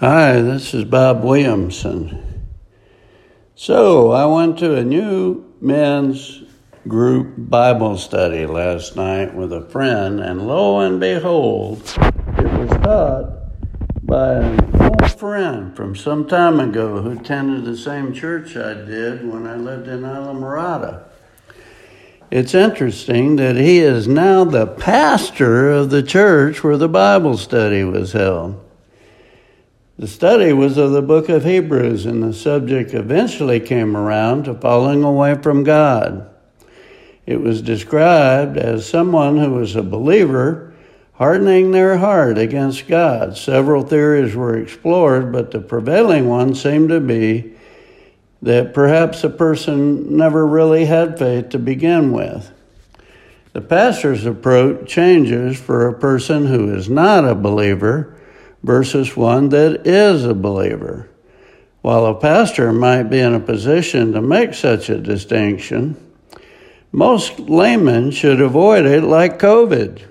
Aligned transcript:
Hi, 0.00 0.40
this 0.40 0.74
is 0.74 0.84
Bob 0.84 1.24
Williamson. 1.24 2.46
So, 3.56 4.12
I 4.12 4.26
went 4.26 4.56
to 4.60 4.76
a 4.76 4.84
new 4.84 5.52
men's 5.60 6.44
group 6.86 7.34
Bible 7.36 7.98
study 7.98 8.46
last 8.46 8.94
night 8.94 9.34
with 9.34 9.52
a 9.52 9.68
friend, 9.70 10.20
and 10.20 10.46
lo 10.46 10.78
and 10.78 11.00
behold, 11.00 11.82
it 12.38 12.44
was 12.44 12.70
taught 12.80 13.32
by 14.04 14.34
an 14.34 14.80
old 14.80 15.10
friend 15.18 15.74
from 15.74 15.96
some 15.96 16.28
time 16.28 16.60
ago 16.60 17.02
who 17.02 17.18
attended 17.18 17.64
the 17.64 17.76
same 17.76 18.14
church 18.14 18.56
I 18.56 18.74
did 18.74 19.28
when 19.28 19.48
I 19.48 19.56
lived 19.56 19.88
in 19.88 20.02
Islamorada. 20.02 21.08
It's 22.30 22.54
interesting 22.54 23.34
that 23.34 23.56
he 23.56 23.80
is 23.80 24.06
now 24.06 24.44
the 24.44 24.68
pastor 24.68 25.72
of 25.72 25.90
the 25.90 26.04
church 26.04 26.62
where 26.62 26.76
the 26.76 26.88
Bible 26.88 27.36
study 27.36 27.82
was 27.82 28.12
held. 28.12 28.64
The 29.98 30.06
study 30.06 30.52
was 30.52 30.76
of 30.76 30.92
the 30.92 31.02
book 31.02 31.28
of 31.28 31.44
Hebrews, 31.44 32.06
and 32.06 32.22
the 32.22 32.32
subject 32.32 32.94
eventually 32.94 33.58
came 33.58 33.96
around 33.96 34.44
to 34.44 34.54
falling 34.54 35.02
away 35.02 35.34
from 35.34 35.64
God. 35.64 36.30
It 37.26 37.40
was 37.40 37.60
described 37.60 38.56
as 38.56 38.88
someone 38.88 39.38
who 39.38 39.50
was 39.50 39.74
a 39.74 39.82
believer 39.82 40.72
hardening 41.14 41.72
their 41.72 41.98
heart 41.98 42.38
against 42.38 42.86
God. 42.86 43.36
Several 43.36 43.82
theories 43.82 44.36
were 44.36 44.56
explored, 44.56 45.32
but 45.32 45.50
the 45.50 45.58
prevailing 45.58 46.28
one 46.28 46.54
seemed 46.54 46.90
to 46.90 47.00
be 47.00 47.54
that 48.40 48.72
perhaps 48.72 49.24
a 49.24 49.28
person 49.28 50.16
never 50.16 50.46
really 50.46 50.84
had 50.84 51.18
faith 51.18 51.48
to 51.48 51.58
begin 51.58 52.12
with. 52.12 52.52
The 53.52 53.62
pastor's 53.62 54.24
approach 54.24 54.88
changes 54.88 55.58
for 55.58 55.88
a 55.88 55.98
person 55.98 56.46
who 56.46 56.72
is 56.72 56.88
not 56.88 57.24
a 57.24 57.34
believer 57.34 58.14
versus 58.62 59.16
one 59.16 59.48
that 59.50 59.86
is 59.86 60.24
a 60.24 60.34
believer. 60.34 61.08
While 61.80 62.06
a 62.06 62.14
pastor 62.14 62.72
might 62.72 63.04
be 63.04 63.20
in 63.20 63.34
a 63.34 63.40
position 63.40 64.12
to 64.12 64.20
make 64.20 64.54
such 64.54 64.90
a 64.90 64.98
distinction, 64.98 65.96
most 66.90 67.38
laymen 67.38 68.10
should 68.10 68.40
avoid 68.40 68.84
it 68.86 69.02
like 69.02 69.38
COVID. 69.38 70.04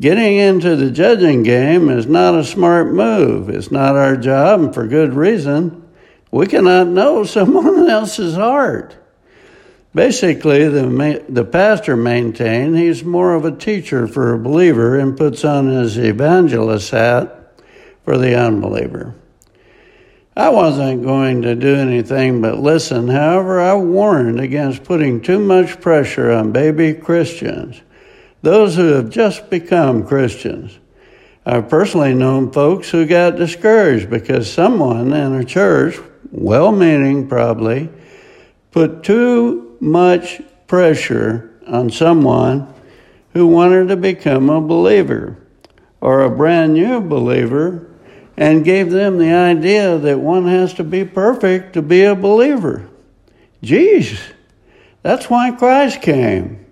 Getting 0.00 0.36
into 0.36 0.76
the 0.76 0.90
judging 0.90 1.42
game 1.42 1.88
is 1.88 2.06
not 2.06 2.34
a 2.34 2.44
smart 2.44 2.92
move. 2.92 3.48
It's 3.48 3.70
not 3.70 3.96
our 3.96 4.16
job, 4.16 4.60
and 4.60 4.74
for 4.74 4.86
good 4.86 5.14
reason. 5.14 5.88
We 6.30 6.46
cannot 6.46 6.88
know 6.88 7.24
someone 7.24 7.88
else's 7.88 8.34
heart. 8.34 8.96
Basically, 9.94 10.68
the, 10.68 11.24
the 11.26 11.44
pastor 11.44 11.96
maintained 11.96 12.76
he's 12.76 13.02
more 13.02 13.32
of 13.32 13.46
a 13.46 13.56
teacher 13.56 14.06
for 14.06 14.34
a 14.34 14.38
believer 14.38 14.98
and 14.98 15.16
puts 15.16 15.42
on 15.42 15.68
his 15.68 15.96
evangelist 15.96 16.90
hat 16.90 17.45
for 18.06 18.16
the 18.16 18.36
unbeliever. 18.36 19.16
I 20.36 20.50
wasn't 20.50 21.02
going 21.02 21.42
to 21.42 21.56
do 21.56 21.74
anything 21.74 22.40
but 22.40 22.60
listen. 22.60 23.08
However, 23.08 23.60
I 23.60 23.74
warned 23.74 24.38
against 24.38 24.84
putting 24.84 25.20
too 25.20 25.40
much 25.40 25.80
pressure 25.80 26.30
on 26.30 26.52
baby 26.52 26.94
Christians, 26.94 27.82
those 28.42 28.76
who 28.76 28.92
have 28.92 29.10
just 29.10 29.50
become 29.50 30.06
Christians. 30.06 30.78
I've 31.44 31.68
personally 31.68 32.14
known 32.14 32.52
folks 32.52 32.90
who 32.90 33.06
got 33.06 33.36
discouraged 33.36 34.08
because 34.08 34.52
someone 34.52 35.12
in 35.12 35.34
a 35.34 35.44
church, 35.44 35.98
well 36.30 36.70
meaning 36.70 37.26
probably, 37.26 37.88
put 38.70 39.02
too 39.02 39.76
much 39.80 40.40
pressure 40.68 41.58
on 41.66 41.90
someone 41.90 42.72
who 43.32 43.48
wanted 43.48 43.88
to 43.88 43.96
become 43.96 44.48
a 44.48 44.60
believer 44.60 45.38
or 46.00 46.22
a 46.22 46.30
brand 46.30 46.74
new 46.74 47.00
believer 47.00 47.85
and 48.36 48.64
gave 48.64 48.90
them 48.90 49.18
the 49.18 49.32
idea 49.32 49.98
that 49.98 50.20
one 50.20 50.46
has 50.46 50.74
to 50.74 50.84
be 50.84 51.04
perfect 51.04 51.72
to 51.72 51.82
be 51.82 52.02
a 52.02 52.14
believer. 52.14 52.88
Geez, 53.62 54.20
that's 55.02 55.30
why 55.30 55.50
Christ 55.52 56.02
came. 56.02 56.64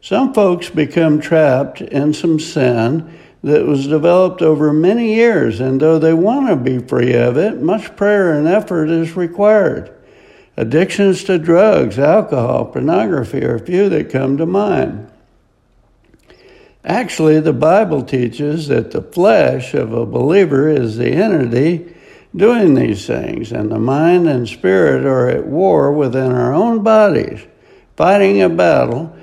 Some 0.00 0.32
folks 0.32 0.70
become 0.70 1.20
trapped 1.20 1.80
in 1.80 2.14
some 2.14 2.40
sin 2.40 3.18
that 3.42 3.66
was 3.66 3.86
developed 3.86 4.42
over 4.42 4.72
many 4.72 5.14
years, 5.14 5.60
and 5.60 5.80
though 5.80 5.98
they 5.98 6.14
want 6.14 6.48
to 6.48 6.56
be 6.56 6.78
free 6.78 7.14
of 7.14 7.36
it, 7.36 7.60
much 7.60 7.94
prayer 7.96 8.32
and 8.32 8.48
effort 8.48 8.88
is 8.90 9.16
required. 9.16 9.94
Addictions 10.56 11.22
to 11.24 11.38
drugs, 11.38 11.98
alcohol, 11.98 12.64
pornography 12.66 13.44
are 13.44 13.56
a 13.56 13.60
few 13.60 13.88
that 13.90 14.10
come 14.10 14.36
to 14.38 14.46
mind. 14.46 15.10
Actually, 16.88 17.38
the 17.38 17.52
Bible 17.52 18.02
teaches 18.02 18.68
that 18.68 18.92
the 18.92 19.02
flesh 19.02 19.74
of 19.74 19.92
a 19.92 20.06
believer 20.06 20.70
is 20.70 20.96
the 20.96 21.10
entity 21.10 21.94
doing 22.34 22.72
these 22.72 23.06
things, 23.06 23.52
and 23.52 23.70
the 23.70 23.78
mind 23.78 24.26
and 24.26 24.48
spirit 24.48 25.04
are 25.04 25.28
at 25.28 25.46
war 25.46 25.92
within 25.92 26.32
our 26.32 26.54
own 26.54 26.82
bodies, 26.82 27.46
fighting 27.94 28.40
a 28.40 28.48
battle 28.48 29.14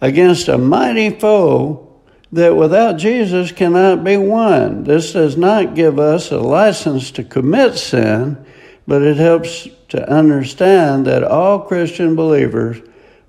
against 0.00 0.46
a 0.46 0.56
mighty 0.56 1.10
foe 1.10 2.00
that 2.30 2.54
without 2.54 2.98
Jesus 2.98 3.50
cannot 3.50 4.04
be 4.04 4.16
won. 4.16 4.84
This 4.84 5.12
does 5.12 5.36
not 5.36 5.74
give 5.74 5.98
us 5.98 6.30
a 6.30 6.38
license 6.38 7.10
to 7.12 7.24
commit 7.24 7.76
sin, 7.76 8.46
but 8.86 9.02
it 9.02 9.16
helps 9.16 9.66
to 9.88 10.08
understand 10.08 11.04
that 11.06 11.24
all 11.24 11.58
Christian 11.62 12.14
believers 12.14 12.80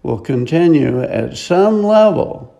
will 0.03 0.19
continue 0.19 1.01
at 1.01 1.37
some 1.37 1.81
level 1.81 2.55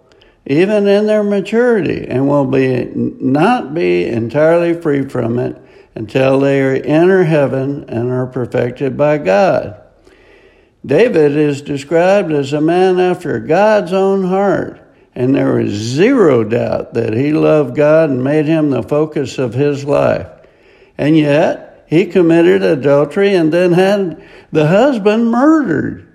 even 0.50 0.88
in 0.88 1.06
their 1.06 1.24
maturity, 1.24 2.08
and 2.08 2.28
will 2.28 2.44
be 2.44 2.86
not 2.96 3.76
be 3.76 4.06
entirely 4.06 4.74
free 4.74 5.08
from 5.08 5.38
it 5.38 5.56
until 5.94 6.40
they 6.40 6.82
enter 6.82 7.24
heaven 7.24 7.86
and 7.88 8.10
are 8.10 8.26
perfected 8.26 8.98
by 8.98 9.20
God. 9.20 9.80
David 10.84 11.38
is 11.38 11.62
described 11.62 12.32
as 12.32 12.52
a 12.52 12.62
man 12.62 13.00
after 13.00 13.40
God's 13.40 13.94
own 13.94 14.24
heart, 14.24 14.82
and 15.14 15.36
there 15.36 15.60
is 15.60 15.72
zero 15.72 16.44
doubt 16.44 16.96
that 16.96 17.14
he 17.14 17.32
loved 17.32 17.76
God 17.76 18.10
and 18.10 18.24
made 18.24 18.46
him 18.46 18.72
the 18.72 18.82
focus 18.82 19.38
of 19.38 19.54
his 19.54 19.86
life. 19.86 20.28
And 20.98 21.16
yet, 21.16 21.86
he 21.88 22.08
committed 22.08 22.64
adultery 22.64 23.36
and 23.36 23.54
then 23.54 23.74
had 23.74 24.24
the 24.52 24.66
husband 24.66 25.30
murdered. 25.30 26.09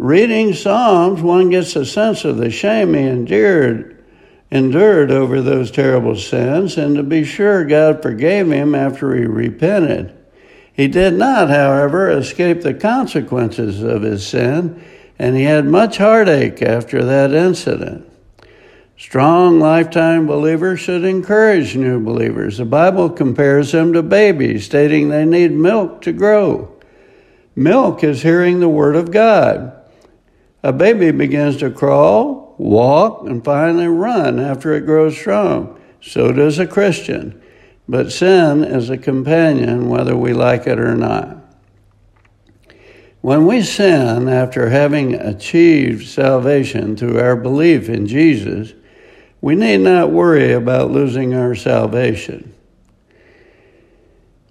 Reading 0.00 0.54
Psalms, 0.54 1.20
one 1.20 1.50
gets 1.50 1.76
a 1.76 1.84
sense 1.84 2.24
of 2.24 2.38
the 2.38 2.48
shame 2.48 2.94
he 2.94 3.02
endured, 3.02 4.02
endured 4.50 5.10
over 5.10 5.42
those 5.42 5.70
terrible 5.70 6.16
sins, 6.16 6.78
and 6.78 6.96
to 6.96 7.02
be 7.02 7.22
sure, 7.22 7.66
God 7.66 8.00
forgave 8.00 8.50
him 8.50 8.74
after 8.74 9.14
he 9.14 9.26
repented. 9.26 10.16
He 10.72 10.88
did 10.88 11.12
not, 11.18 11.50
however, 11.50 12.08
escape 12.08 12.62
the 12.62 12.72
consequences 12.72 13.82
of 13.82 14.00
his 14.00 14.26
sin, 14.26 14.82
and 15.18 15.36
he 15.36 15.42
had 15.42 15.66
much 15.66 15.98
heartache 15.98 16.62
after 16.62 17.04
that 17.04 17.34
incident. 17.34 18.10
Strong 18.96 19.60
lifetime 19.60 20.26
believers 20.26 20.80
should 20.80 21.04
encourage 21.04 21.76
new 21.76 22.02
believers. 22.02 22.56
The 22.56 22.64
Bible 22.64 23.10
compares 23.10 23.72
them 23.72 23.92
to 23.92 24.02
babies, 24.02 24.64
stating 24.64 25.10
they 25.10 25.26
need 25.26 25.52
milk 25.52 26.00
to 26.00 26.12
grow. 26.12 26.74
Milk 27.54 28.02
is 28.02 28.22
hearing 28.22 28.60
the 28.60 28.68
Word 28.70 28.96
of 28.96 29.10
God. 29.10 29.69
A 30.62 30.72
baby 30.72 31.10
begins 31.10 31.56
to 31.58 31.70
crawl, 31.70 32.54
walk, 32.58 33.26
and 33.26 33.44
finally 33.44 33.86
run 33.86 34.38
after 34.38 34.74
it 34.74 34.86
grows 34.86 35.16
strong. 35.16 35.80
So 36.02 36.32
does 36.32 36.58
a 36.58 36.66
Christian. 36.66 37.40
But 37.88 38.12
sin 38.12 38.62
is 38.62 38.90
a 38.90 38.98
companion 38.98 39.88
whether 39.88 40.16
we 40.16 40.32
like 40.32 40.66
it 40.66 40.78
or 40.78 40.94
not. 40.94 41.38
When 43.20 43.46
we 43.46 43.62
sin 43.62 44.28
after 44.28 44.70
having 44.70 45.14
achieved 45.14 46.06
salvation 46.06 46.96
through 46.96 47.18
our 47.18 47.36
belief 47.36 47.88
in 47.88 48.06
Jesus, 48.06 48.72
we 49.40 49.54
need 49.54 49.80
not 49.80 50.10
worry 50.10 50.52
about 50.52 50.90
losing 50.90 51.34
our 51.34 51.54
salvation. 51.54 52.54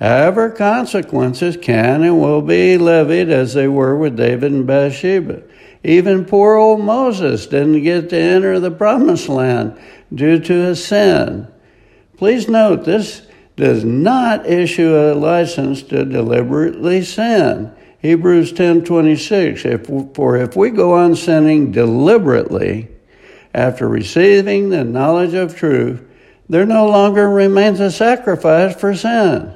However, 0.00 0.50
consequences 0.50 1.56
can 1.56 2.02
and 2.02 2.20
will 2.20 2.42
be 2.42 2.78
levied 2.78 3.30
as 3.30 3.54
they 3.54 3.66
were 3.66 3.96
with 3.96 4.16
David 4.16 4.52
and 4.52 4.66
Bathsheba. 4.66 5.42
Even 5.82 6.24
poor 6.24 6.56
old 6.56 6.80
Moses 6.80 7.46
didn't 7.46 7.82
get 7.82 8.10
to 8.10 8.16
enter 8.16 8.60
the 8.60 8.70
promised 8.70 9.28
land 9.28 9.76
due 10.14 10.38
to 10.38 10.52
his 10.52 10.84
sin. 10.84 11.48
Please 12.16 12.48
note 12.48 12.84
this 12.84 13.22
does 13.56 13.84
not 13.84 14.46
issue 14.46 14.94
a 14.94 15.14
license 15.14 15.82
to 15.82 16.04
deliberately 16.04 17.02
sin. 17.02 17.72
Hebrews 18.00 18.52
10:26 18.52 19.64
if 19.64 19.90
for 20.14 20.36
if 20.36 20.54
we 20.56 20.70
go 20.70 20.92
on 20.94 21.16
sinning 21.16 21.72
deliberately 21.72 22.88
after 23.52 23.88
receiving 23.88 24.68
the 24.68 24.84
knowledge 24.84 25.34
of 25.34 25.56
truth 25.56 26.02
there 26.48 26.66
no 26.66 26.86
longer 26.86 27.28
remains 27.28 27.80
a 27.80 27.90
sacrifice 27.90 28.74
for 28.76 28.94
sin. 28.94 29.52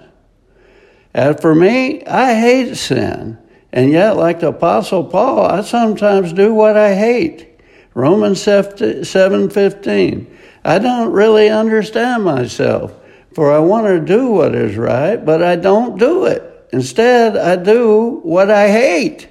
As 1.14 1.40
for 1.40 1.54
me, 1.54 2.04
I 2.06 2.34
hate 2.34 2.74
sin, 2.76 3.38
and 3.72 3.90
yet 3.90 4.16
like 4.16 4.40
the 4.40 4.48
apostle 4.48 5.04
Paul, 5.04 5.46
I 5.46 5.60
sometimes 5.62 6.32
do 6.32 6.54
what 6.54 6.76
I 6.76 6.94
hate. 6.94 7.48
Romans 7.94 8.40
7:15. 8.40 10.26
I 10.64 10.78
don't 10.78 11.12
really 11.12 11.48
understand 11.50 12.24
myself, 12.24 12.94
for 13.34 13.52
I 13.52 13.58
want 13.58 13.86
to 13.88 14.00
do 14.00 14.30
what 14.30 14.54
is 14.54 14.76
right, 14.76 15.22
but 15.22 15.42
I 15.42 15.56
don't 15.56 15.98
do 15.98 16.24
it. 16.24 16.42
Instead, 16.72 17.36
I 17.36 17.56
do 17.56 18.20
what 18.22 18.50
I 18.50 18.68
hate. 18.68 19.28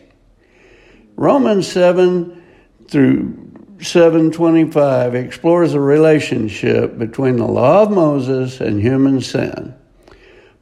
Romans 1.16 1.68
7 1.68 2.42
through 2.88 3.34
725 3.80 5.16
explores 5.16 5.72
the 5.72 5.80
relationship 5.80 7.00
between 7.00 7.38
the 7.38 7.48
law 7.48 7.82
of 7.82 7.92
Moses 7.92 8.62
and 8.62 8.80
human 8.80 9.22
sin. 9.22 9.74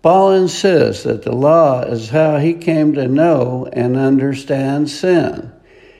Paul 0.01 0.31
insists 0.31 1.03
that 1.03 1.23
the 1.23 1.35
law 1.35 1.81
is 1.81 2.09
how 2.09 2.37
he 2.37 2.53
came 2.53 2.93
to 2.93 3.07
know 3.07 3.67
and 3.73 3.97
understand 3.97 4.89
sin 4.89 5.51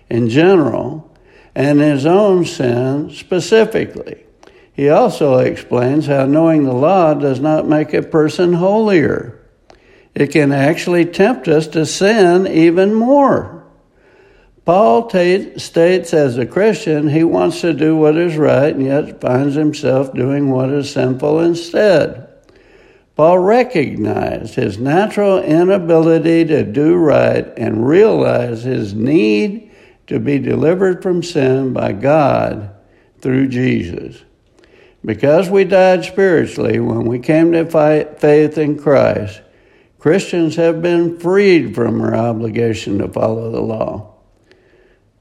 in 0.10 0.30
general 0.30 1.14
and 1.54 1.82
his 1.82 2.06
own 2.06 2.46
sin 2.46 3.10
specifically. 3.12 4.24
He 4.72 4.88
also 4.88 5.40
explains 5.40 6.06
how 6.06 6.26
knowing 6.26 6.64
the 6.64 6.74
law 6.74 7.14
does 7.14 7.42
not 7.42 7.68
make 7.68 7.94
a 7.94 8.02
person 8.02 8.54
holier. 8.54 9.38
It 10.16 10.28
can 10.28 10.54
actually 10.54 11.06
tempt 11.06 11.50
us 11.50 11.68
to 11.68 11.86
sin 11.86 12.48
even 12.48 12.94
more. 12.94 13.66
Paul 14.64 15.08
t- 15.08 15.60
states 15.60 16.14
as 16.14 16.38
a 16.38 16.46
Christian 16.46 17.10
he 17.10 17.26
wants 17.26 17.60
to 17.62 17.74
do 17.74 17.98
what 17.98 18.16
is 18.16 18.38
right 18.38 18.74
and 18.74 18.86
yet 18.86 19.20
finds 19.20 19.56
himself 19.56 20.14
doing 20.14 20.50
what 20.52 20.70
is 20.70 20.92
sinful 20.92 21.42
instead. 21.42 22.29
Paul 23.20 23.40
recognized 23.40 24.56
his 24.56 24.78
natural 24.78 25.44
inability 25.44 26.46
to 26.46 26.64
do 26.64 26.96
right 26.96 27.46
and 27.58 27.86
realized 27.86 28.64
his 28.64 28.94
need 28.94 29.72
to 30.08 30.22
be 30.22 30.40
delivered 30.40 31.04
from 31.04 31.22
sin 31.22 31.74
by 31.74 31.92
God 31.92 32.74
through 33.20 33.50
Jesus. 33.50 34.24
Because 35.04 35.50
we 35.50 35.66
died 35.66 36.06
spiritually 36.06 36.80
when 36.80 37.04
we 37.04 37.20
came 37.20 37.52
to 37.52 37.66
faith 38.18 38.58
in 38.58 38.80
Christ, 38.80 39.42
Christians 39.98 40.56
have 40.56 40.82
been 40.82 41.20
freed 41.20 41.76
from 41.76 42.00
our 42.00 42.16
obligation 42.16 43.00
to 43.00 43.10
follow 43.10 43.52
the 43.52 43.60
law. 43.60 44.14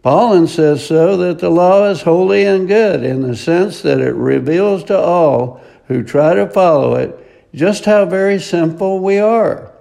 Paulin 0.05 0.47
says 0.47 0.87
so 0.87 1.17
that 1.17 1.41
the 1.41 1.50
law 1.50 1.91
is 1.91 2.03
holy 2.03 2.45
and 2.45 2.69
good 2.69 3.03
in 3.03 3.23
the 3.23 3.35
sense 3.35 3.83
that 3.83 3.99
it 3.99 4.15
reveals 4.15 4.85
to 4.85 4.97
all 4.97 5.61
who 5.89 6.05
try 6.05 6.35
to 6.35 6.49
follow 6.49 6.95
it 6.95 7.25
just 7.58 7.84
how 7.84 8.05
very 8.06 8.38
simple 8.38 9.00
we 9.00 9.19
are. 9.19 9.72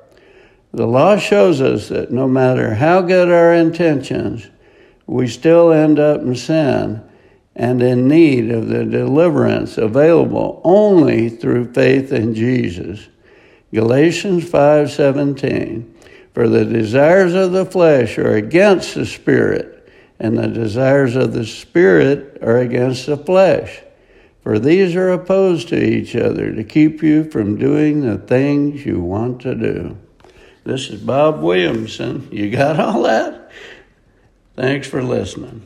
The 0.74 0.88
law 0.88 1.18
shows 1.18 1.62
us 1.62 1.90
that 1.90 2.12
no 2.12 2.28
matter 2.28 2.74
how 2.74 3.02
good 3.02 3.30
our 3.30 3.54
intentions, 3.54 4.48
we 5.06 5.28
still 5.28 5.72
end 5.72 6.00
up 6.00 6.22
in 6.22 6.36
sin 6.36 7.02
and 7.56 7.82
in 7.82 8.08
need 8.08 8.52
of 8.52 8.68
the 8.68 8.84
deliverance 8.84 9.78
available 9.78 10.62
only 10.64 11.30
through 11.30 11.74
faith 11.74 12.12
in 12.12 12.34
Jesus. 12.34 13.08
Galatians 13.74 14.44
5:17 14.44 15.86
For 16.34 16.48
the 16.48 16.66
desires 16.66 17.34
of 17.34 17.52
the 17.52 17.66
flesh 17.66 18.18
are 18.18 18.36
against 18.36 18.96
the 18.96 19.06
spirit 19.06 19.78
and 20.20 20.38
the 20.38 20.48
desires 20.48 21.16
of 21.16 21.34
the 21.34 21.46
Spirit 21.46 22.40
are 22.42 22.58
against 22.58 23.06
the 23.06 23.18
flesh. 23.18 23.82
For 24.48 24.60
these 24.60 24.96
are 24.96 25.10
opposed 25.10 25.68
to 25.68 25.84
each 25.84 26.16
other 26.16 26.54
to 26.54 26.64
keep 26.64 27.04
you 27.04 27.30
from 27.30 27.58
doing 27.58 28.00
the 28.00 28.18
things 28.18 28.86
you 28.86 29.02
want 29.02 29.42
to 29.42 29.54
do. 29.54 29.98
This 30.64 30.90
is 30.90 31.02
Bob 31.02 31.42
Williamson. 31.42 32.30
You 32.32 32.50
got 32.50 32.80
all 32.80 33.04
that? 33.04 33.52
Thanks 34.56 34.88
for 34.88 35.04
listening. 35.04 35.64